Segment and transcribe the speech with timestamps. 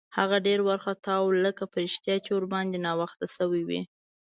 [0.17, 3.81] هغه ډېر وارخطا و، لکه په رښتیا چې ورباندې ناوخته شوی وي.